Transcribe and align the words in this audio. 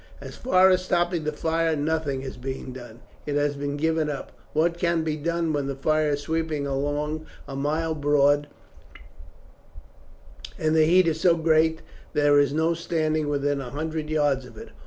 "As 0.19 0.35
far 0.35 0.71
as 0.71 0.81
stopping 0.83 1.25
the 1.25 1.31
fire 1.31 1.75
nothing 1.75 2.23
is 2.23 2.35
being 2.35 2.73
done. 2.73 3.01
It 3.27 3.35
has 3.35 3.55
been 3.55 3.77
given 3.77 4.09
up. 4.09 4.31
What 4.53 4.79
can 4.79 5.03
be 5.03 5.15
done 5.15 5.53
when 5.53 5.67
the 5.67 5.75
fire 5.75 6.09
is 6.13 6.21
sweeping 6.21 6.65
along 6.65 7.27
a 7.47 7.55
mile 7.55 7.93
broad, 7.93 8.47
and 10.57 10.75
the 10.75 10.85
heat 10.85 11.05
is 11.07 11.21
so 11.21 11.37
great 11.37 11.83
that 12.13 12.21
there 12.23 12.39
is 12.39 12.51
no 12.51 12.73
standing 12.73 13.29
within 13.29 13.61
a 13.61 13.69
hundred 13.69 14.09
yards 14.09 14.43
of 14.43 14.57
it? 14.57 14.69